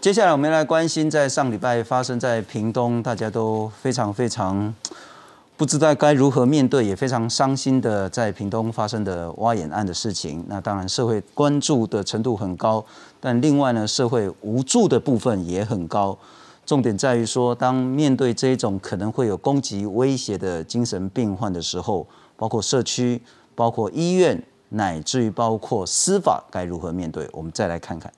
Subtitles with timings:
[0.00, 4.74] 接下来我们来关心，在上礼拜发生在屏东，大家都非常非常
[5.56, 10.44] 不知道该如何面对，也非常伤心的在屏东发生的挖眼案的事情。
[10.48, 12.84] 那当然，社会关注的程度很高，
[13.20, 16.16] 但另外呢，社会无助的部分也很高。
[16.64, 22.06] 重点在于说，当面对这种可能会有攻击威胁的精神病患的时候，
[22.36, 23.20] 包括社区、
[23.54, 27.28] 包括医院，乃至于包括司法，该如何面对？
[27.32, 28.10] 我们再来看看。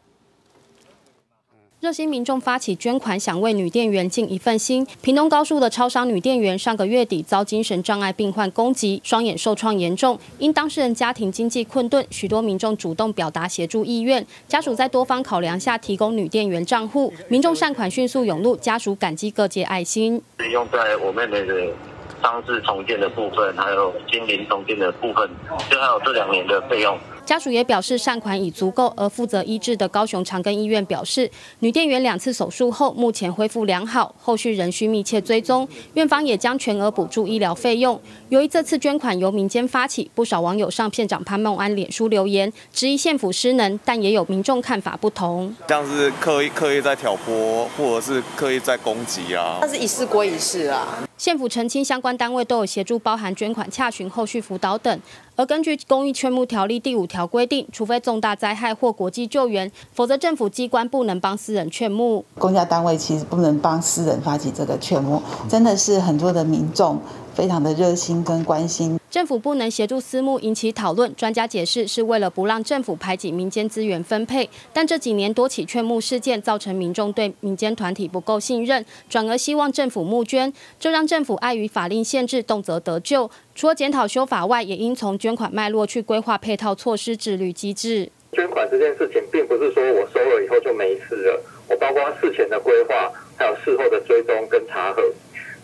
[1.87, 4.85] 热心民众发起捐款，想为女店员尽一份心。
[5.03, 10.19] 屏东高速的超商女店员上个月底遭精神障碍病患攻击，双眼受创严重。
[10.41, 14.27] 因当事人家庭经济困顿，许多民众主动表达协助意愿。
[14.49, 20.21] 家属在多方考量下提供女店员账户，民众善款迅速涌入，家属感激各界爱心。
[20.51, 21.73] 用在我妹妹的
[22.21, 25.31] 伤势重建的部分，还有心灵重建的部分，
[25.71, 26.99] 就还有这两年的费用。
[27.27, 35.69] 家属也表示善款已足够，而负责医治的高雄长庚医院表示，女店员两次手术后目前恢复良好，后续仍需密切追踪。
[35.95, 38.01] 院方也将全额补助医疗费用。
[38.29, 49.59] 由于这次捐款由民间发起，不少网友上县长潘孟安脸书留言，质疑县府失能，但也有民众看法不同，像是刻意刻意在挑拨，或者是刻意在攻击啊。
[49.61, 51.03] 那是一事归一事啊。
[51.19, 55.01] 县府澄清，相关单位都有协助，包含捐款、洽询、后续辅导等。
[55.39, 62.25] 而根据《公益劝募条例》第五条规定，除非重大灾害或国际救援，否则政府机关不能帮私人劝募。
[62.39, 66.99] 公家单位其实不能帮私人发起这个劝募，真的是很多的民众。
[67.37, 71.15] 非常的热心跟关心，政府不能协助私募引起讨论。
[71.15, 83.31] 专家解释是为了不让政府排挤民间资源分配，但这几年多起劝募事件造成民众对民间团体不够信任，转而希望政府募捐，这让政府碍于法令限制，动辄得救。
[83.55, 88.11] 除了检讨修法外，也应从捐款脉络去规划配套措施、自律机制。
[88.33, 95.03] 捐款这件事情，并不是说我收了以后就没事了，我包括事前的规划，还有事后的追踪跟查核。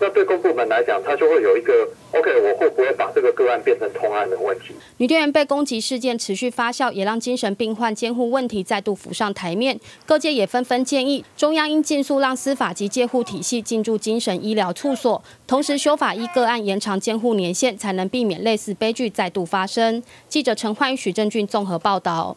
[0.03, 1.73] 那对公部门来讲，他就会有一个
[2.11, 4.75] OK，我会不会把这个个案变成通案的问题？
[4.97, 9.79] 女店员被攻击事件持续发酵，也让精神病患监护问题再度浮上台面。
[10.05, 20.03] 各界也纷纷建议，中央应尽速让司法及监护体系进驻精神医疗处所，同时修法依个案延长监护年限，才能避免类似悲剧再度发生。
[20.29, 22.37] 记者陈焕宇、许正俊综合报道。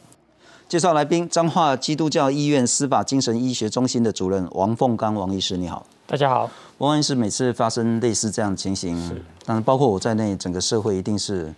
[0.69, 5.83] 介绍来宾：彰化基督教医院司法精神医学中心的主任王凤刚王医师，你好。
[6.07, 6.47] 大家好。
[6.77, 8.95] 王安是每次发生类似这样的情形，
[9.43, 11.51] 当然包括我在内，整个社会一定是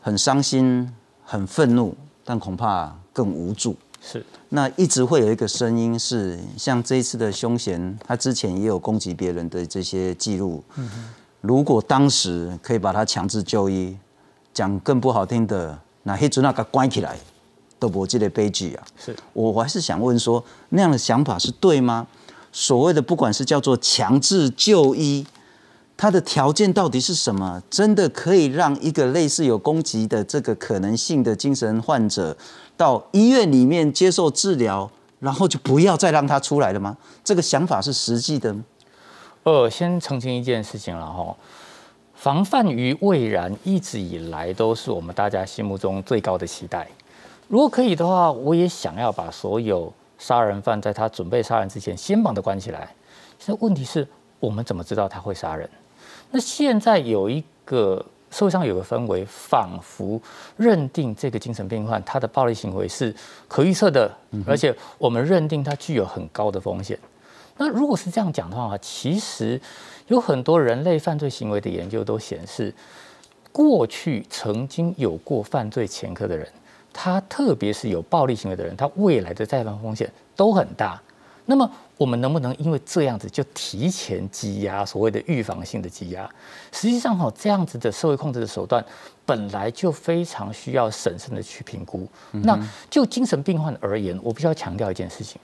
[0.00, 0.90] 很伤心、
[1.22, 3.76] 很愤怒，但恐怕更无助。
[4.00, 10.64] 是，那一直会有一个声音是，像这一次的凶嫌，他之前也有攻击别人的这些记录。
[10.76, 10.88] 嗯
[11.42, 13.94] 如果当时可以把他强制就医，
[14.54, 17.18] 讲更不好听的，那黑主那个关起来，
[17.78, 18.86] 都不这类悲剧啊。
[18.96, 22.06] 是，我还是想问说，那样的想法是对吗？
[22.56, 25.26] 所谓的不管是叫做强制就医，
[25.96, 27.60] 它的条件到底是什么？
[27.68, 32.36] 真的可以让一个类似有攻击的这个可能性的精神患者
[32.76, 34.88] 到医院里面接受治疗，
[35.18, 36.96] 然后就不要再让他出来了吗？
[37.24, 38.54] 这个想法是实际的？
[39.42, 41.34] 呃，先澄清一件事情了哈，
[42.14, 46.88] 防范于未然一直以来都是我们大家心目中最高的期待。
[47.48, 49.92] 如果可以的话，我也想要把所有。
[50.18, 52.94] 杀人犯在他准备杀人之前，先把他关起来。
[53.38, 54.06] 现在问题是
[54.40, 55.68] 我们怎么知道他会杀人？
[56.30, 60.20] 那现在有一个社会上有个氛围，仿佛
[60.56, 63.14] 认定这个精神病患他的暴力行为是
[63.46, 64.10] 可预测的，
[64.46, 66.98] 而且我们认定他具有很高的风险。
[67.56, 69.60] 那如果是这样讲的话，其实
[70.08, 72.74] 有很多人类犯罪行为的研究都显示，
[73.52, 76.48] 过去曾经有过犯罪前科的人。
[76.94, 80.98] 他特别是有暴力行为的人，他未来的再犯风险都很大。
[81.46, 86.26] 那么，我们能不能因为这样子就提前积压所谓的预防性的积压？
[86.72, 88.82] 实际上，哈，这样子的社会控制的手段
[89.26, 92.08] 本来就非常需要审慎的去评估。
[92.30, 95.38] 那就精神病患而言，我必须要强调一件事情：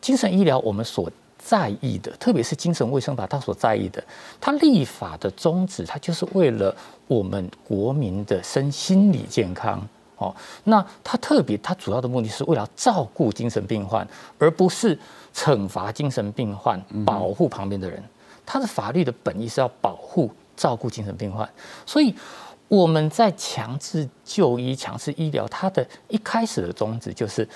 [0.00, 1.08] 精神医疗我们所
[1.38, 4.02] 在意的，特别是精神卫生法，它所在意的，
[4.40, 6.74] 它立法的宗旨，它就是为了
[7.06, 9.80] 我们国民的身心理健康。
[10.16, 10.34] 哦，
[10.64, 14.06] 那他特别，他主要的目的是为了照顾精神病患，
[14.38, 14.98] 而不是
[15.34, 18.02] 惩罚精神病患，保护旁边的人。
[18.44, 21.48] 他的法律的本意是要保护、照顾精神病患。
[21.84, 22.14] 所以
[22.68, 27.48] 我们在强制就医、强制医疗，它的一开始的宗旨就是，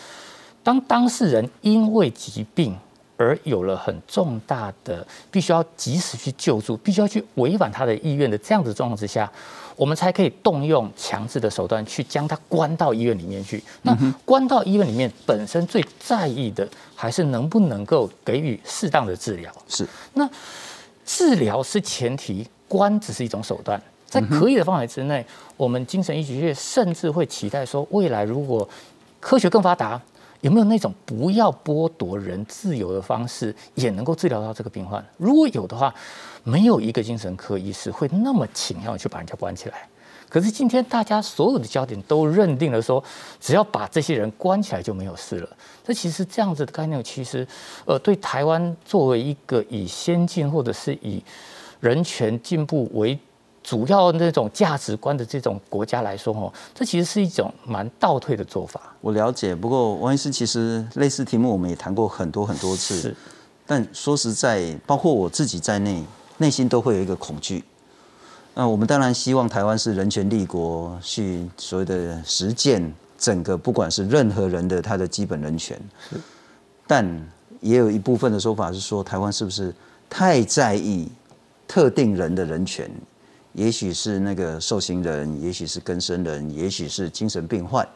[0.62, 2.77] 当当事人因为疾病
[3.20, 9.31] 而有了很重大的必须要及时去救助，必须要去违反他的意愿的这样子状况之下，
[9.76, 13.62] 我们才可以动用强制的手段去将他关到医院里面去。
[13.82, 13.94] 那
[14.25, 19.52] 关到医院里面本身最在意的还是能不能够给予适当的治疗。
[19.69, 20.26] 是那
[21.05, 23.78] 治疗是前提，关只是一种手段。
[24.06, 25.25] 在可以的范围之内，
[25.58, 28.66] 我们精神医学甚至会期待说，未来如果
[29.20, 30.00] 科学更发达，
[30.40, 35.04] 有没有那种不要剥夺人自由的方式，也能够治疗到这个病患？
[35.16, 35.94] 如果有的话，
[36.44, 39.88] 没有一个精神科医师会那么倾向去把人家关起来。
[40.28, 43.02] 可是今天大家所有的焦点都认定了说，
[43.40, 45.56] 只要把这些人关起来就没有事了。
[45.82, 47.46] 这其实这样子的概念，其实
[47.84, 51.20] 呃，对台湾作为一个以先进或者是以
[51.81, 53.19] 人权进步为
[53.62, 58.81] 主要那种价值观的这种国家来说，哦，这其实是一种蛮倒退的做法。
[59.01, 63.17] 我了解，不过王医师其实类似题目我们也谈过很多很多次，是，
[63.67, 66.03] 但说实在，包括我自己在内，
[66.39, 67.62] 内心都会有一个恐惧。
[68.55, 75.79] 那我们当然希望台湾是人权立国，去所谓的实践整个不管是任何人的他的基本人权，
[76.87, 77.07] 但
[77.61, 79.73] 也有一部分的说法是说，台湾是不是
[80.09, 81.09] 太在意
[81.69, 82.91] 特定人的人权？
[83.52, 87.87] 也许是那个受刑人，也许是更生人，也许是精神病患，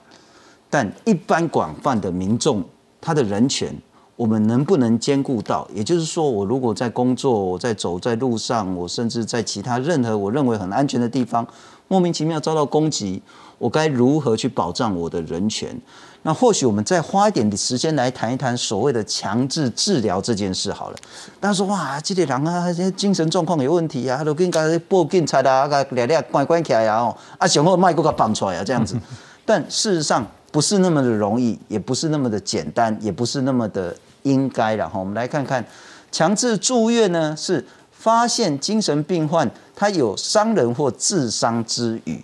[0.69, 2.65] 但一般广泛的民众，
[3.01, 3.73] 他的人权，
[4.17, 5.69] 我们能不能兼顾到？
[5.73, 11.47] 也就是说，我如果在工作，我在走在路上，我甚至在其他任何我认为很安全的地方，
[11.87, 13.23] 莫名其妙遭到攻击，
[13.59, 15.81] 我该如何去保障我的人权？
[16.27, 20.97] 那或许我们再花一点的时间来谈一谈所谓的强制治疗这件事好了。
[21.39, 28.99] 大家说哇，这个人啊，这精神状况有问题啊，都跟他报警察啦，个俩俩关关起来啊，哦，啊，想后卖给他绑出来啊，这样子。
[29.45, 34.75] 但事实上不是那么的容易，也不是那么的简单，也不是那么的应该。
[34.77, 35.63] 然后我们来看看，
[36.11, 37.63] 强制住院呢，是
[37.93, 42.19] 发现精神病患他有伤人或自伤之余，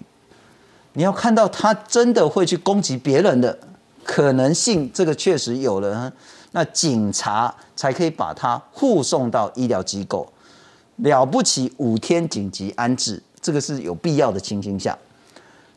[0.95, 3.59] 你要看到他真的会去攻击别人的。
[4.11, 6.13] 可能性，这个确实有了，
[6.51, 10.29] 那警察才可以把他护送到医疗机构，
[10.97, 14.99] 了不起五天紧急安置，这个是有必要的情形下。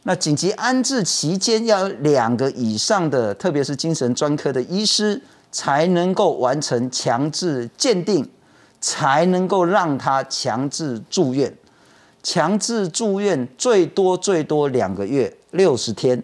[0.02, 5.22] 那紧急安置期间要两个以上的，特别是精神专科的医师，
[5.52, 8.28] 才能够完成强制鉴定，
[8.82, 11.56] 才能够让他强制住院。
[12.24, 16.24] 强制住院最多最多两个月，六十天。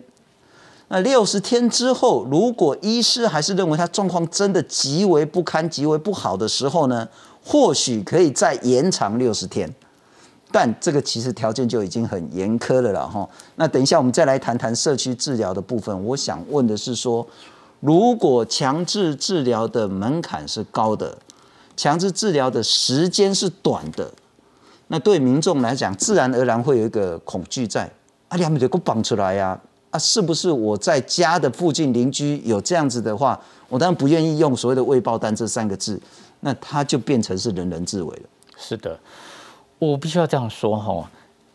[0.92, 7.08] 那六十天之后，如果医师还是认为他状况真的极为不堪、极为不好的时候呢，
[7.46, 9.74] 或许可以再延长六十天。
[10.52, 13.30] 但这个其实条件就已经很严苛了了哈。
[13.56, 16.04] 那等一下我们再来谈谈社区治疗的部分。
[16.06, 17.26] 我想问的是说，
[17.82, 21.16] 如果强制治疗的门槛是高的，
[21.78, 24.12] 强制治疗的时间是短的，
[24.88, 27.84] 那对民众来讲，自然而然会有一个恐惧在。
[28.30, 29.60] 啊，你还没得给我绑出来呀？
[29.98, 36.00] 是不是我在家的附近邻居有这样子的话，我当然不愿意用所谓的未爆弹这三个字，
[36.42, 38.24] 那它就变成是人人自危了。
[38.56, 39.00] 是的，
[39.80, 41.10] 我必须要这样说哈，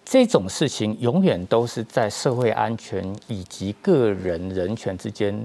[0.05, 5.39] 这种事情永远都是在社会安全以及个人人权之间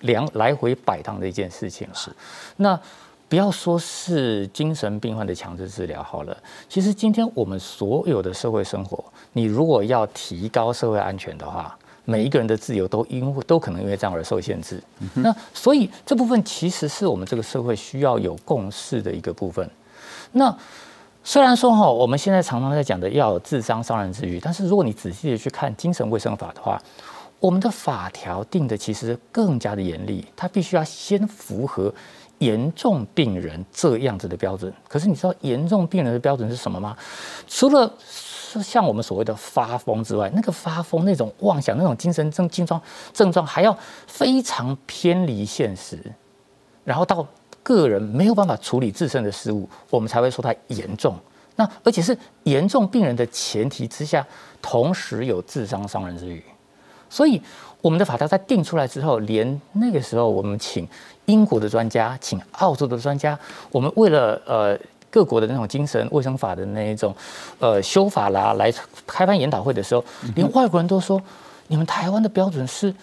[0.00, 2.10] 两来回摆荡的一件事情是，
[2.56, 2.78] 那
[3.28, 6.36] 不要说是精神病患的强制治疗好了，
[6.68, 9.02] 其实今天我们所有的社会生活，
[9.32, 11.78] 你如果要提高社会安全的话。
[12.04, 14.82] 每一个人的自由都因为都可能因为这样而受限制。
[15.14, 19.68] 那所以这部分其实是我们这个社会需要有共识的一个部分。
[20.32, 20.56] 那
[21.22, 26.80] 虽然说哈，我们现在常常在讲的要有智商伤人之余，但是如果你仔细的去看精神卫生法的话，
[27.38, 31.92] 我们的法条定的其实更加的严厉，它必须要先符合
[32.38, 34.72] 严重病人这样子的标准。
[34.88, 36.96] 可是你知道严重病人的标准是什么吗？
[37.46, 37.92] 除了
[38.52, 42.80] 是像我们所谓的发疯之外，那个发疯、那种妄想、那种精神症症状
[43.12, 43.76] 症状，还要
[44.06, 45.98] 非常偏离现实，
[46.84, 47.26] 然后到
[47.62, 51.14] 个人没有办法处理自身的失误，我们才会说它严重。
[51.56, 54.26] 那而且是严重病人的前提之下，
[54.62, 56.42] 同时有自伤伤人之余，
[57.08, 57.40] 所以
[57.80, 60.88] 我们的法条在定出来之后，连那个时候我们请
[61.26, 63.38] 英国的专家，请澳洲的专家，
[63.70, 64.78] 我们为了呃。
[65.10, 67.14] 各国的那种精神卫生法的那一种，
[67.58, 68.72] 呃，修法啦，来
[69.06, 71.20] 开办研讨会的时候，连外国人都说，
[71.66, 72.94] 你们台湾的标准是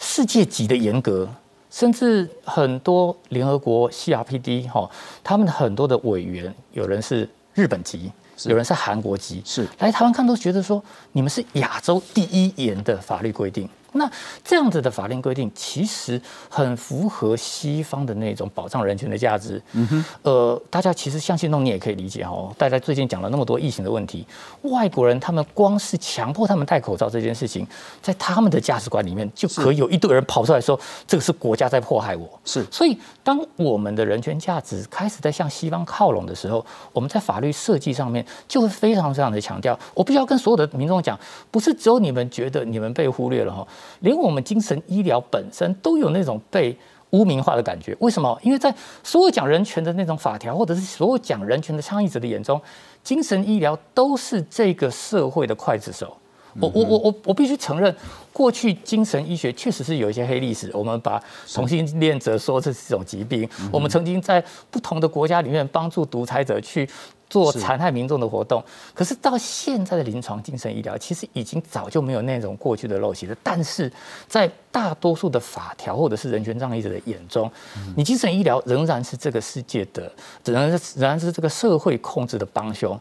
[0.00, 1.28] 世界级的严格，
[1.70, 4.90] 甚至很多联合国 CRPD 哈，
[5.22, 8.10] 他们很多的委员，有人是日本籍，
[8.44, 9.68] 有人是韩国籍，是。
[9.78, 10.82] 来台湾看都觉得说，
[11.12, 13.68] 你们是亚洲第一严的法律规定。
[13.94, 14.10] 那
[14.44, 19.60] 这样子的法令规定，其实很符合西方的那种保障人权的价值。
[19.72, 22.54] 嗯哼，呃，大家其实相信，弄你也可以理解哦。
[22.58, 24.26] 大家最近讲了那么多疫情的问题，
[24.62, 27.66] 外国人他们光是强迫他们戴口罩这件事情，
[28.02, 32.28] 在他们的价值观里面，就可以有一堆人跑出来说，这个是国家在迫害我。
[32.44, 39.78] 是，所以当我们的人权价值开始在向西方靠拢的时候，我们在法律设计上面就会非常非常的强调。
[39.94, 41.18] 我必须要跟所有的民众讲，
[41.50, 43.66] 不是只有你们觉得你们被忽略了哈，
[44.00, 46.76] 连我们精神医疗本身都有那种被
[47.10, 47.96] 污名化的感觉。
[48.00, 48.38] 为什么？
[48.42, 52.60] 因为在所有讲人权的那种法条，或者是所有讲人权的倡议者的眼中，
[53.02, 56.16] 精神医疗都是这个社会的刽子手。
[56.60, 57.92] 我我我我我必须承认，
[58.32, 60.70] 过去精神医学确实是有一些黑历史。
[60.72, 61.20] 我们把
[61.52, 66.88] 同性恋者说这是一种疾病，我们曾经在不同的国家里面帮助独裁者去
[67.34, 68.62] 做残害民众的活动。
[68.94, 73.36] 可是到现在的临床精神医疗，其实已经早就没有那种过去的陋习了。
[73.42, 73.90] 但是
[74.28, 77.50] 在大多数的法条或者是人权倡议者的眼中，
[77.96, 80.10] 你精神医疗仍然是这个世界的，
[80.44, 82.96] 仍然是仍然是这个社会控制的帮凶。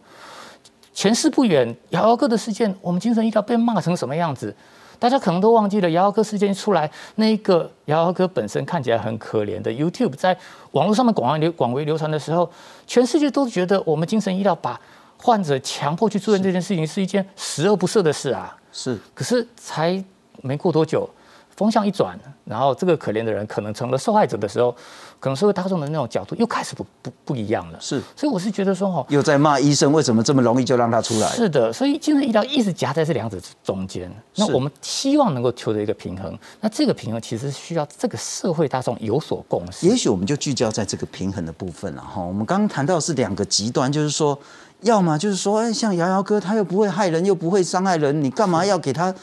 [0.93, 4.55] 前世不远，瑶瑶哥的事件，我们精神医疗被骂成什么样子？
[4.99, 10.37] 大家可能都忘记了，瑶瑶哥事件出来，那一个瑶瑶哥本身看起来很可怜的 YouTube，在
[10.71, 12.49] 网络上面广为流广为流传的时候，
[12.87, 14.79] 全世界都觉得我们精神医疗把
[15.17, 18.55] 患者强迫去住院这件事情是一件十恶不赦的事啊。
[18.71, 20.01] 是，可是才
[20.41, 21.09] 没过多久。
[21.55, 24.71] 风向一转，然后这个可怜的人可能成了受害者的时候，
[25.19, 27.79] 可能社会大众的那种角度又开始不不不一样了。
[27.79, 31.27] 是，所以我是觉得说，哦，又在骂医生为什么这么容易就让他出来？
[31.29, 34.11] 是的，所以精神医疗一直夹在这两者中间。
[34.35, 36.37] 那我们希望能够求得一个平衡。
[36.59, 39.87] 那这个平衡其实需要这个社会大众有所共识。
[39.87, 42.21] 也许我们就聚焦在这个平衡的部分了哈。
[42.21, 44.37] 我们刚刚谈到是两个极端，就是说，
[44.81, 49.13] 要么就是说，哎，像瑶瑶哥他又不会害人，又不会伤害人，你干嘛要给他？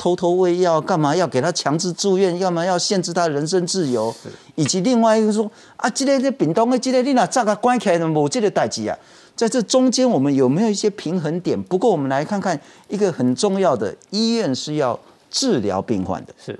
[0.00, 1.14] 偷偷喂药干嘛？
[1.14, 2.38] 要给他强制住院？
[2.38, 4.14] 要么要限制他人身自由？
[4.54, 8.96] 以及另外一个说啊，这个这屏东的这个你哪咋个关起来的某这个代志啊？
[9.36, 11.62] 在这中间，我们有没有一些平衡点？
[11.64, 14.98] 不过我们来看看一个很重要的，医院是要
[15.30, 16.58] 治疗病患的，是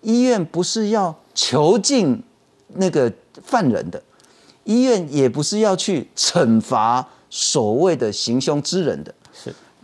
[0.00, 2.20] 医院不是要囚禁
[2.74, 3.12] 那个
[3.44, 4.02] 犯人的，
[4.64, 9.14] 医院也不是要去惩罚所谓的行凶之人的。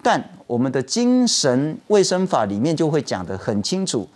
[0.03, 4.09] 但我们的精神卫生法里面就会讲得很清楚，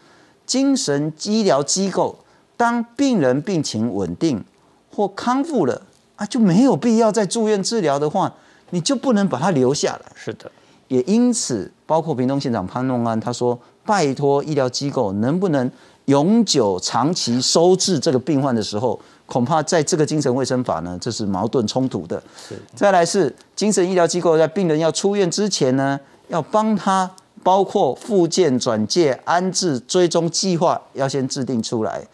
[0.44, 2.18] 精神医疗机构
[2.56, 4.44] 当病人病情稳定
[4.92, 5.82] 或康复了
[6.16, 8.34] 啊，就没有必要再住院治疗的话，
[8.70, 10.12] 你就不能把他留下来。
[10.14, 10.50] 是的，
[10.88, 15.70] 也因此，包括屏东县长潘弄安他说，拜托医疗机构能不能
[16.06, 19.00] 永久长期收治这个病患的时候。
[19.28, 22.22] 恐怕在这个精神卫生法呢，这是矛盾冲突的。
[22.48, 25.98] 是，再来是精神医疗机构在病人要出院之前呢，
[26.28, 27.10] 要帮他
[27.42, 32.06] 包括复健、转介、安置、追踪计划要先制定出来。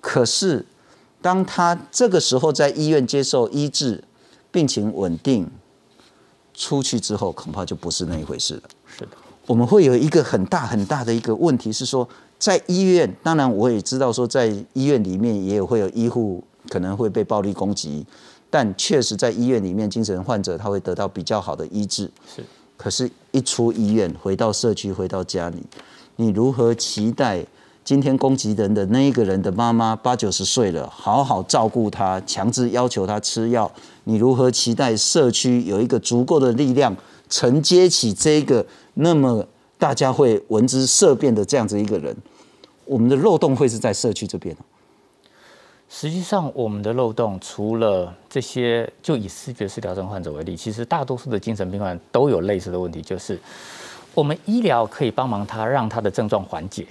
[0.00, 0.64] 可是，
[1.20, 4.02] 当他这个时候在医院接受医治，
[4.50, 5.50] 病情稳定，
[6.54, 8.62] 出去之后恐怕就不是那一回事了。
[9.46, 12.08] 我们会有一个很大很大的一个问题是说。
[12.38, 18.04] 在医院，当然我也知道说，在医院里面也有会有医护可能会被暴力攻击，
[18.50, 22.10] 但确实在医院里面，精神患者他会得到比较好的医治。
[22.36, 22.44] 是，
[22.76, 25.62] 可是，一出医院，回到社区，回到家里，
[26.16, 27.42] 你如何期待
[27.82, 33.72] 今天攻击人的那一个人的妈妈八九十岁了，好好照顾他，强制要求他吃药？
[34.04, 36.94] 你如何期待社区有一个足够的力量
[37.28, 39.46] 承接起这个那么？
[39.78, 42.16] 大家会闻之色变的这样子一个人，
[42.86, 44.56] 我们的漏洞会是在社区这边。
[45.86, 53.38] 实际上，我们的漏洞除了这些，就以视觉失调症患者为例，其实大多数的精神病患都有类似的问题，就是
[54.14, 56.86] 我们医疗可以帮忙他，让他的症状缓解，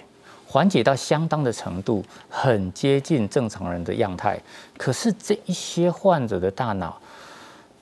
[0.46, 4.40] 缓解到相当的程度，很接近正常人的样态。
[4.78, 7.02] 可是这一些患者的大脑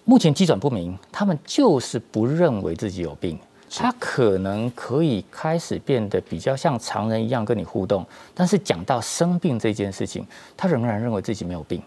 [0.06, 3.40] 目前机转不明，他们就是不认为自己有病。
[3.76, 8.06] 他可能可以开始变得比较像常人一样跟你互动，
[8.36, 10.24] 但是讲到生病这件事情，
[10.56, 11.82] 他仍然认为自己没有病。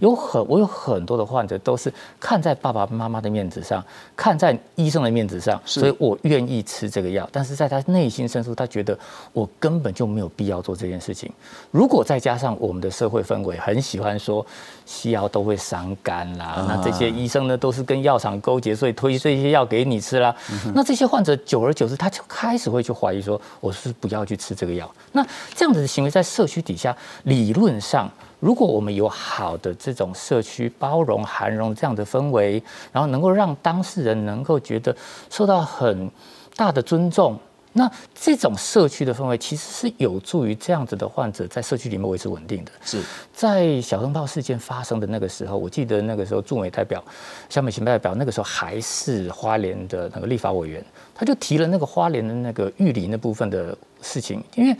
[0.00, 3.84] 有很我有很多的患者都是看在爸爸妈妈的面子上，
[4.16, 7.28] 看在医生的面子上，所以我愿意吃这个药。
[7.32, 8.98] 但是在他内心深处，他觉得
[9.32, 11.30] 我根本就没有必要做这件事情。
[11.70, 14.44] 如果再加上我们的社会氛围很喜欢说
[14.84, 20.34] 西药都会伤肝啦，那这些医生呢都是跟药厂勾结，所以推这些药给你吃啦。
[20.74, 24.90] 那这些患者久而久之，他就开始会去怀疑说，我是不要去吃这个药。
[25.12, 25.24] 那
[25.54, 28.10] 这样子的行为在社区底下，理论上。
[28.40, 34.96] 如果我们有好的这种社区包容、涵容这样的氛围，然后能够让当事人能够觉得
[35.28, 36.10] 受到很
[36.56, 37.38] 大的尊重，
[37.72, 42.72] 那这种社区的氛围其实是有助于这样子的患者在社区里面维持稳定的。
[42.82, 43.00] 是
[43.32, 47.02] 在小灯泡事件发生的那个时候，我记得那个时候驻美代表
[47.48, 50.84] 肖美琴代表那个时候还是花莲的那个立法委员，
[51.20, 54.74] 他就提了那个花莲的那个玉里那部分的事情，因为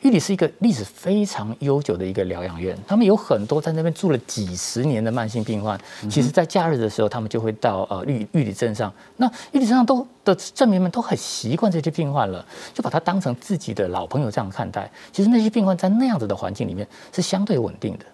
[0.00, 5.78] 玉里是一个历史非常悠久的一个疗养院，他们有很多在那边住了几十年的慢性病患，
[6.10, 14.90] 其实在假日的时候，他们就会到呃玉玉里镇上，那玉里镇上都的镇民们都很习惯这些病患了，就把他当成自己的老朋友这样看待。
[15.12, 18.04] 其实那些病患在那样子的环境里面是相对稳定的。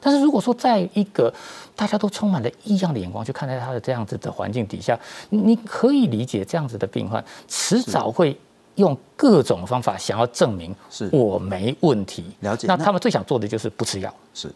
[0.00, 1.32] 但是如果说在一个
[1.74, 4.98] 大家都充满了异样的眼光去看待他的这样子的环境底下，
[5.30, 8.38] 你你可以理解这样子的病患迟早会
[8.76, 12.24] 用各种方法想要证明是我没问题。
[12.40, 14.14] 了解那那他们最想做的就是不吃药。
[14.34, 14.52] 是，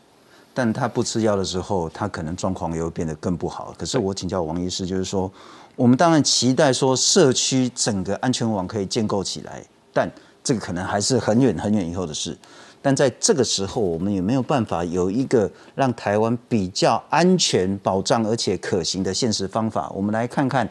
[0.55, 3.75] 但他不吃药的时候，他可能状况又会变得更不好。
[3.79, 5.31] 可是我请教王医师，就是说，
[5.75, 10.11] 我们当然期待说社区整个安全网可以建构起来，但
[10.45, 12.37] 这个可能还是很远很远以后的事。
[12.83, 19.89] 但在这个时候，我们有没有办法有一个让台湾比较安全、保障而且可行的现实方法？
[19.95, 20.69] 我们来看看，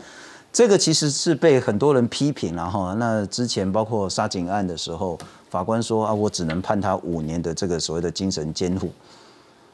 [0.51, 2.93] 这个其实是被很多人批评了哈。
[2.99, 5.17] 那之前包括杀警案的时候，
[5.49, 8.91] 法官说啊，我只能判他五年的这个所谓的精神监护。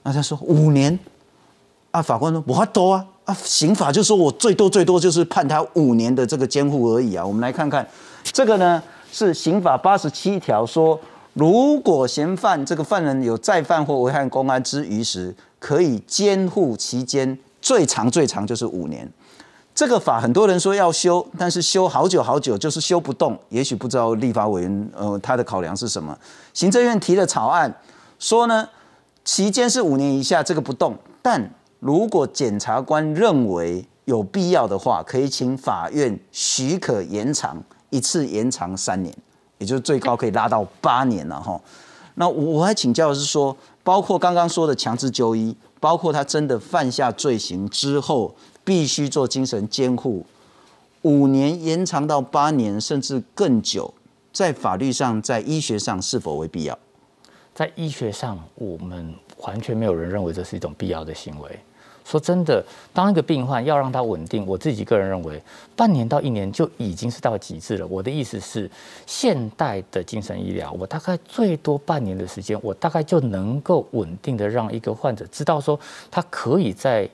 [0.03, 0.97] 那他说五年
[1.89, 7.25] 啊，法官说我多啊啊，刑法就说我最多最多就是判他五年的这个监护而已啊。
[7.25, 7.85] 我们来看看
[8.23, 10.99] 这个呢，是刑法八十七条说，
[11.37, 19.07] 如果嫌犯这个犯人有再犯或危害公安之余时，可以监护期间最长最长就是五年。
[19.75, 26.17] 这个法很多人说要修，但是修好久好久就是修不动，也许不知道立法委员呃他的考量是什么。
[26.55, 27.71] 行政院提了草案
[28.17, 28.67] 说呢，
[29.23, 30.97] 期间是五年以下，这个不动。
[31.21, 39.15] 但如果检察官认为有必要的话，可以请法院许可延长，一次延长三年，
[39.57, 41.59] 也就是最高可以拉到八年了哈。
[42.15, 50.25] 那我我还请教的是说，包括刚刚说的强制就医，包括他真的犯下罪行之后必须做精神监护，
[51.03, 53.93] 五年延长到八年甚至更久，
[54.33, 56.77] 在法律上、在医学上是否为必要？
[57.53, 61.59] 在医学上，我们完全没有人认为这是一种必要的行为。
[62.09, 65.41] 说真的，当一个病患要让他稳定，我自己个人认为，
[65.75, 67.85] 半年到一年就已经是到极致了。
[67.87, 68.69] 我的意思是，
[69.05, 75.77] 现代的精神医疗，我大概最多半年的时间，我大概就能够稳定的让一个患者知道说，
[76.09, 77.09] 他可以在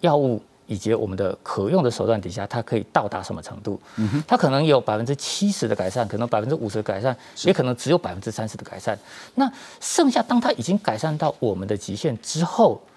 [0.00, 3.80] 药物以及我们的可用的手段底下，它可以到达什么程度？
[3.96, 8.96] 嗯它可能有百分之七十的改善，可能百分之五十的改善，也可能只有百分之三十的改善。
[9.34, 12.87] 那剩下，当它已经改善到我们的极限之后，那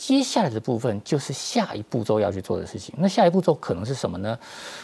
[0.00, 2.94] 接下来的部分就是下一步骤要去做的事情。
[2.96, 4.36] 那下一步骤可能是什么呢？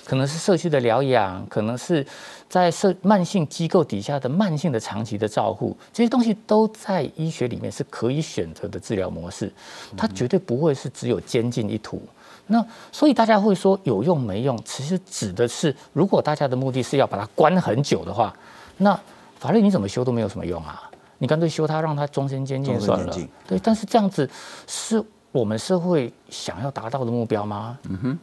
[0.04, 2.06] 可能是社区的疗养，可能是
[2.50, 9.50] 在社慢性机构底下的慢性的长期的照护，这些东西都在医学里面是可以选择的治疗模式。
[9.96, 11.98] 它绝对不会是只有监禁一途。
[12.48, 14.54] 那所以大家会说有用没用？
[14.66, 18.36] 其实指的是，如果大家的目的是要把它关很久的话，
[18.76, 19.00] 那
[19.40, 20.90] 法律你怎么修都没有什么用啊。
[21.18, 23.16] 你干脆修他，让他终身监禁算了。
[23.46, 24.28] 对，但是这样子
[24.66, 25.02] 是
[25.32, 27.78] 我们社会想要达到的目标吗？
[27.88, 28.18] 嗯哼，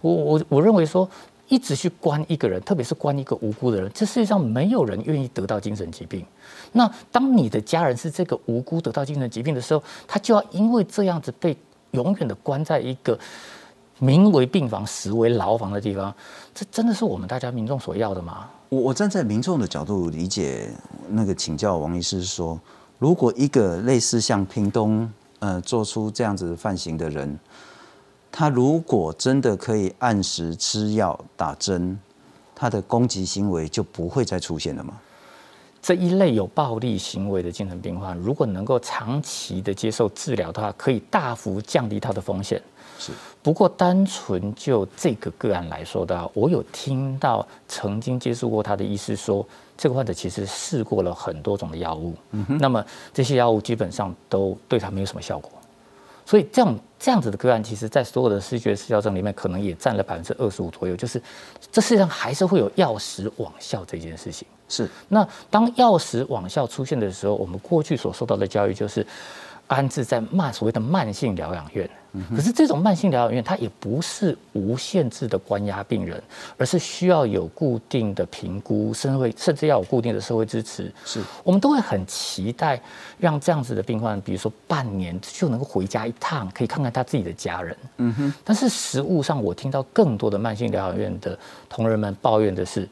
[0.00, 1.08] 我我我认为说，
[1.48, 6.24] 一直去关一个人，特别是关一个无辜的人，这世界上没有人愿意得到精神疾病。
[6.72, 11.56] 那当你的家人是这个无辜得到精神疾病的时候，他就要因为这样子被
[11.92, 13.18] 永远的关在一个
[13.98, 16.14] 名为病房、实为牢房的地方，
[16.54, 18.48] 这真的是我们大家民众所要的吗？
[18.68, 20.70] 我我站在民众的角度理解，
[21.08, 22.60] 那个请教王医师说，
[22.98, 27.38] 如果一个类似像屏东呃做出这样子犯行的人，
[28.30, 31.98] 他如果真的可以按时吃药打针，
[32.54, 34.94] 他的攻击行为就不会再出现了吗？
[35.80, 42.60] 这一类有暴力行为的精神病患，如果能够长期的接受治疗的话，可以大幅降低他的风险。
[42.98, 43.12] 是。
[43.42, 55.50] 不过，单纯就这个个案来说的话，我有听到曾经接触过他的医师说，这个患者其实试过了很多种的药物，嗯、那么这些药物基本上都对他没有什么效果。
[56.24, 60.96] 所以，这样这样子的个案，其实在所有的视觉失调症里面，可能也占了百分之二十五左右。
[60.96, 61.22] 就是
[61.70, 64.44] 这世界上还是会有药食网效这件事情。
[64.68, 64.90] 是。
[65.08, 69.06] 那当药食网效出现的时候，我们过去所受到的教育就是
[69.68, 71.88] 安置在慢所谓的慢性疗养院。
[72.34, 76.22] 可是这种慢性疗养院，它也不是无限制的关押病人，
[76.56, 80.92] 而是需要有固定的评估，甚至甚至要有固定的社会支持。
[81.04, 82.80] 是我们都会很期待
[83.18, 87.76] 让这样子的病患，比如说半年就能够回家一趟，可以看看他自己的家人。
[87.98, 88.34] 嗯哼。
[88.44, 92.88] 但是实物上，我听到更多的慢性疗养院的同仁们抱怨的是，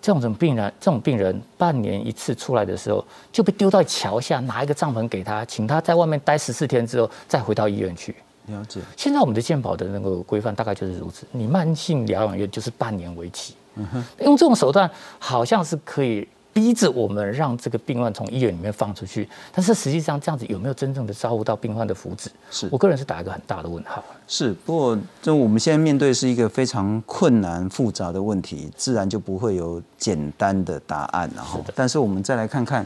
[0.00, 8.14] 这种病人，这种病人半年一次出来的时候，就被丢到桥下，拿一个帐篷给他，请他在外面待十四天之后，再回到医院去。
[8.46, 8.80] 了解。
[8.96, 13.54] 现在我们的健保的那个规范大概就是如此，你慢性疗养院就是半年为期。
[13.76, 22.26] 嗯哼用这种手段，好像是可以逼着我们让这个病患从医院里面放出去，但是实际上这样子有没有真正的照顾到病患的福祉？
[22.50, 24.02] 是我个人是打一个很大的问号。
[24.26, 31.30] 是，不过就我们现在面对是一个非常困难复杂的问题，自然就不会有简单的答案。
[31.36, 32.84] 然后，但是我们再来看看，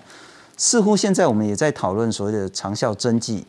[0.58, 3.46] 似乎现在我们也在讨论所谓的长效针剂。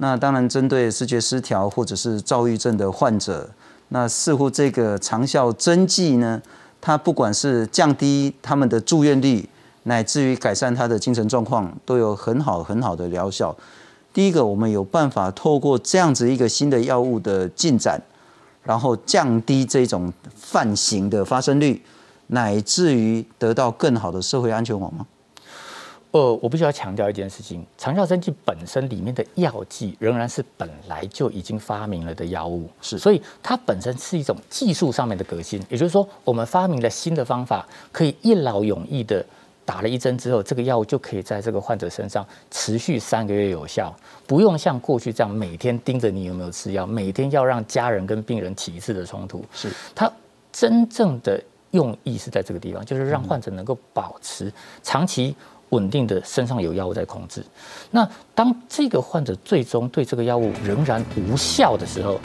[0.00, 3.50] 那当然，针对视觉失调或者是躁郁症的患者，
[3.88, 6.40] 那似乎这个长效针剂呢，
[6.80, 9.48] 它不管是降低他们的住院率，
[9.82, 13.54] 乃至于改善他的精神状况，都有很好很好的疗效。
[14.12, 18.00] 第一个，我们有办法透过这样子一个新的药物的进展，
[18.62, 21.82] 然后降低这种犯行的发生率，
[22.28, 25.04] 乃至于得到更好的社会安全网吗？
[26.10, 35.62] 呃，我必须要强调一件事情：长效针剂本身里面的药剂仍然是本来就已经发明了的药物，是，所以它本身是一种技术上面的革新。
[35.68, 39.22] 也就是说，我们发明了新的方法，可以一劳永逸的
[39.66, 43.94] 打了一针之后，这个药物就可以在这个患者身上持续三个月有效，
[44.26, 49.44] 不用像过去这样每天盯着你有没有吃药，每天要让家人跟病人起一次的冲突。
[49.52, 50.10] 是，它
[50.50, 51.38] 真正的
[51.72, 54.50] 用意是在这个地方，就是让患者能够保持
[54.82, 55.36] 长期。
[55.70, 57.44] 稳定的身上有药物在控制，
[57.90, 62.18] 那当这个患者最终对这个药物仍然无效的时候，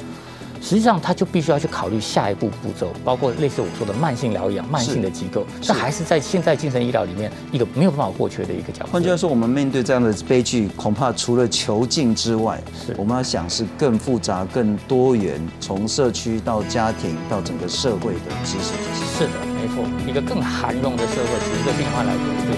[0.62, 8.92] 实际上他就必须要去考虑下一步步骤，包括类似我说的慢性疗养、慢性的机构，这还是在现在精神医疗里面一个没有办法过缺的一个角色。
[8.94, 18.74] 换句话说，我们面对这样的悲剧，恐怕除了囚禁之外，是我们要想是更复杂、更多元，从社区到家庭到整个社会的支持。
[19.18, 22.54] 是的，没错，一个更涵容的社会，其实对病患来说是最。